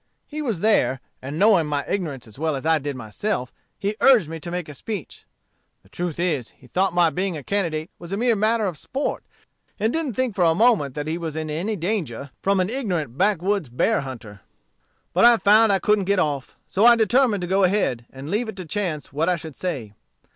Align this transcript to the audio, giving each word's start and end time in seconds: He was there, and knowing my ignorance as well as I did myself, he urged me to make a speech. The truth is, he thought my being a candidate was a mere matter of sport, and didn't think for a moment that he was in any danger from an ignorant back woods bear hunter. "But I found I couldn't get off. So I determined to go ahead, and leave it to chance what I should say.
He 0.25 0.41
was 0.41 0.61
there, 0.61 0.99
and 1.21 1.37
knowing 1.37 1.67
my 1.67 1.85
ignorance 1.87 2.25
as 2.25 2.39
well 2.39 2.55
as 2.55 2.65
I 2.65 2.79
did 2.79 2.95
myself, 2.95 3.53
he 3.77 3.95
urged 4.01 4.29
me 4.29 4.39
to 4.39 4.49
make 4.49 4.67
a 4.67 4.73
speech. 4.73 5.25
The 5.83 5.89
truth 5.89 6.19
is, 6.19 6.49
he 6.57 6.65
thought 6.65 6.95
my 6.95 7.11
being 7.11 7.37
a 7.37 7.43
candidate 7.43 7.91
was 7.99 8.11
a 8.11 8.17
mere 8.17 8.35
matter 8.35 8.65
of 8.65 8.79
sport, 8.79 9.23
and 9.79 9.93
didn't 9.93 10.15
think 10.15 10.33
for 10.33 10.43
a 10.45 10.55
moment 10.55 10.95
that 10.95 11.05
he 11.05 11.19
was 11.19 11.35
in 11.35 11.51
any 11.51 11.75
danger 11.75 12.31
from 12.41 12.59
an 12.59 12.67
ignorant 12.71 13.15
back 13.15 13.43
woods 13.43 13.69
bear 13.69 14.01
hunter. 14.01 14.41
"But 15.13 15.23
I 15.23 15.37
found 15.37 15.71
I 15.71 15.77
couldn't 15.77 16.05
get 16.05 16.17
off. 16.17 16.57
So 16.67 16.83
I 16.83 16.95
determined 16.95 17.41
to 17.41 17.47
go 17.47 17.63
ahead, 17.63 18.07
and 18.11 18.31
leave 18.31 18.49
it 18.49 18.55
to 18.55 18.65
chance 18.65 19.13
what 19.13 19.29
I 19.29 19.35
should 19.35 19.55
say. 19.55 19.93